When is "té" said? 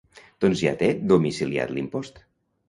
0.79-0.89